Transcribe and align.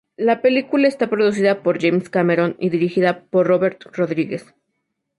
La 0.17 0.41
película 0.41 0.87
está 0.87 1.11
producida 1.11 1.61
por 1.61 1.79
James 1.79 2.09
Cameron 2.09 2.55
y 2.57 2.69
dirigida 2.69 3.21
por 3.25 3.45
Robert 3.45 3.83
Rodriguez. 3.83 4.55